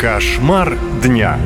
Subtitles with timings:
[0.00, 1.38] Кошмар дня.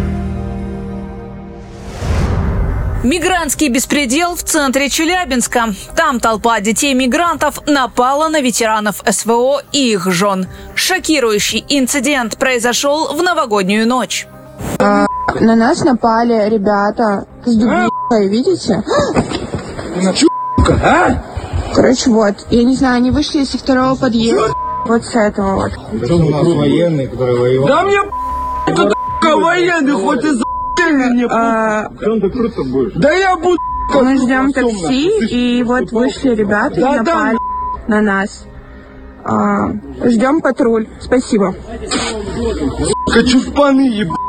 [3.02, 5.74] Мигрантский беспредел в центре Челябинска.
[5.96, 10.46] Там толпа детей-мигрантов напала на ветеранов СВО и их жен.
[10.76, 14.28] Шокирующий инцидент произошел в новогоднюю ночь.
[14.78, 15.06] А,
[15.40, 18.84] на нас напали ребята с дубинкой, видите?
[21.74, 22.34] Короче, вот.
[22.50, 24.52] Я не знаю, они вышли со второго подъезда.
[24.86, 25.72] Вот с этого вот.
[25.92, 27.66] военный, который воевал.
[27.66, 27.98] Да мне
[29.34, 30.44] это военный, хоть и за
[30.90, 31.26] мне.
[31.26, 31.88] А,
[32.94, 33.56] Да я буду
[33.92, 37.02] мы ждем такси, и вот вышли ребята и да.
[37.02, 37.38] напали
[37.86, 38.46] на нас.
[39.24, 39.70] А,
[40.04, 40.88] ждем патруль.
[41.00, 41.54] Спасибо.
[43.08, 44.23] хочу шпаны ебать.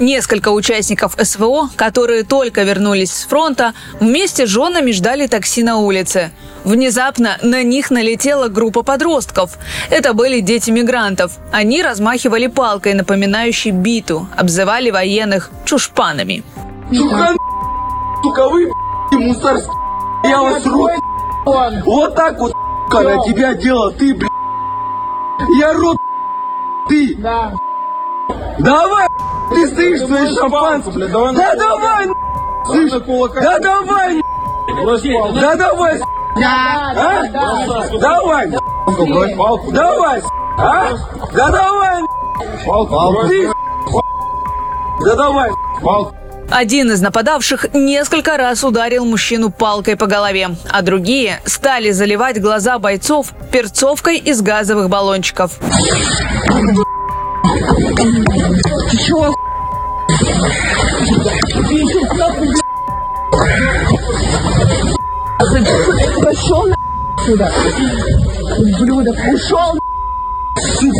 [0.00, 6.30] Несколько участников СВО, которые только вернулись с фронта, вместе с женами ждали такси на улице.
[6.64, 9.58] Внезапно на них налетела группа подростков.
[9.90, 11.32] Это были дети мигрантов.
[11.52, 16.44] Они размахивали палкой, напоминающей биту, обзывали военных чушпанами.
[16.90, 17.34] Сука,
[18.22, 18.70] сука, вы
[19.12, 19.74] мусорские.
[20.24, 20.92] Я вас рот.
[21.84, 22.52] Вот так вот,
[22.90, 24.30] на тебя дело, ты, блядь.
[25.58, 25.98] Я рот,
[26.88, 27.16] ты.
[27.16, 27.52] Да.
[28.58, 29.06] Давай,
[29.50, 31.08] ты стоишь своей шампанской.
[31.08, 32.06] Да давай,
[32.66, 32.92] слышь.
[33.42, 34.22] Да давай,
[35.40, 36.00] да давай,
[36.36, 37.28] а?
[37.98, 38.50] Давай,
[39.72, 40.22] давай,
[40.58, 40.90] а?
[41.34, 42.02] Да давай,
[43.28, 43.50] ты,
[45.04, 45.50] да давай,
[46.50, 52.78] Один из нападавших несколько раз ударил мужчину палкой по голове, а другие стали заливать глаза
[52.78, 55.58] бойцов перцовкой из газовых баллончиков.
[66.22, 66.76] Пошел на
[67.24, 67.50] сюда.
[68.78, 69.78] Блюдо, ушел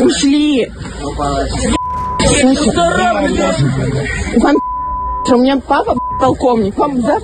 [0.02, 0.70] Ушли.
[4.36, 4.56] Вам
[5.28, 6.76] у меня папа полковник.
[6.76, 7.18] Вам да?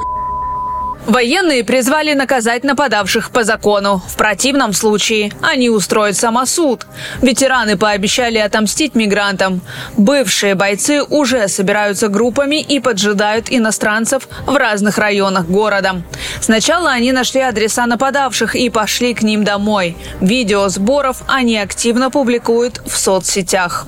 [1.07, 4.03] Военные призвали наказать нападавших по закону.
[4.09, 6.85] В противном случае они устроят самосуд.
[7.23, 9.61] Ветераны пообещали отомстить мигрантам.
[9.97, 16.03] Бывшие бойцы уже собираются группами и поджидают иностранцев в разных районах города.
[16.41, 19.97] Сначала они нашли адреса нападавших и пошли к ним домой.
[20.21, 23.87] Видео сборов они активно публикуют в соцсетях.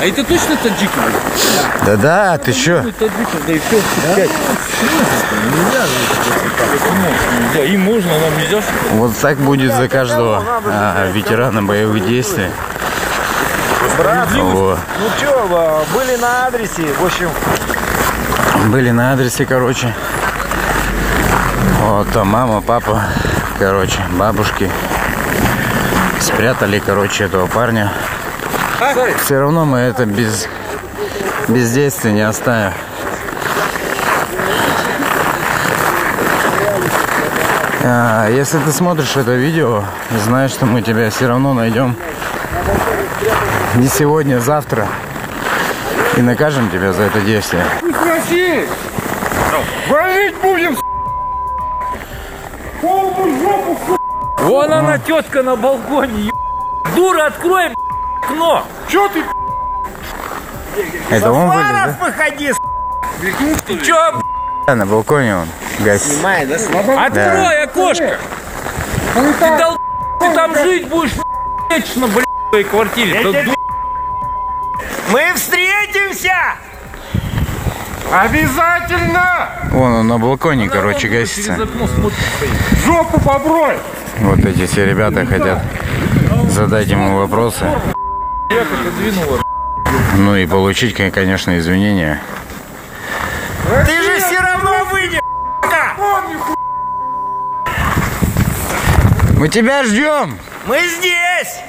[0.00, 0.90] А это точно таджик?
[1.84, 2.82] Да-да, ты чё?
[2.98, 3.82] Таджиков, да и все.
[7.64, 8.62] Им можно, а нам нельзя.
[8.92, 12.50] Вот так будет за каждого а, ветерана боевых действий.
[13.96, 14.78] Вот.
[15.00, 17.30] Ну что, были на адресе, в общем,
[18.70, 19.94] Были на адресе, короче.
[21.86, 23.04] Вот там мама, папа,
[23.60, 24.68] короче, бабушки.
[26.18, 27.92] Спрятали, короче, этого парня.
[29.24, 30.48] Все равно мы это без,
[31.46, 32.72] без действия не оставим.
[37.84, 39.84] А, если ты смотришь это видео,
[40.24, 41.94] знаешь, что мы тебя все равно найдем.
[43.76, 44.88] Не сегодня, а завтра.
[46.16, 47.64] И накажем тебя за это действие.
[49.88, 50.76] Валить будем,
[54.38, 56.24] Вон она, тетка на балконе.
[56.26, 56.34] еб-
[56.94, 57.76] Дура, открой б***ь,
[58.24, 58.64] окно.
[58.88, 59.22] Че ты,
[61.10, 61.96] Это он вылез, да?
[62.00, 62.52] выходи,
[63.66, 64.22] Ты че, б***ь?
[64.66, 65.48] Да, на балконе он
[65.80, 66.22] гасит.
[66.24, 68.18] Открой окошко.
[69.14, 69.78] Ты дал,
[70.20, 71.12] ты там жить будешь
[71.70, 73.22] вечно, блядь, в твоей квартире.
[73.32, 73.54] Да ду-
[75.10, 76.34] Мы встретимся!
[78.12, 79.48] Обязательно!
[79.70, 81.68] Вон он на балконе, короче, Через гасится.
[82.84, 83.76] Жопу поброй!
[84.20, 85.60] Вот эти все ребята хотят
[86.50, 87.66] задать ему вопросы.
[90.16, 92.20] Ну и получить, кон- конечно, извинения.
[93.84, 95.20] Ты же все равно выйдешь!
[99.36, 100.38] Мы тебя ждем!
[100.66, 101.60] Мы здесь!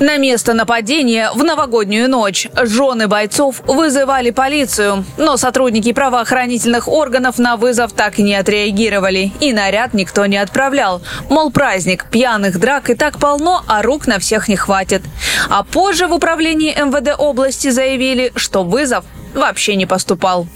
[0.00, 7.56] На место нападения в новогоднюю ночь жены бойцов вызывали полицию, но сотрудники правоохранительных органов на
[7.56, 11.02] вызов так и не отреагировали, и наряд никто не отправлял.
[11.28, 15.02] Мол, праздник, пьяных драк и так полно, а рук на всех не хватит.
[15.50, 19.04] А позже в управлении МВД области заявили, что вызов
[19.34, 20.46] вообще не поступал.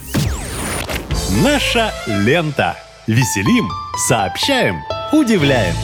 [1.42, 2.76] Наша лента.
[3.08, 3.68] Веселим,
[4.06, 4.80] сообщаем,
[5.12, 5.74] удивляем.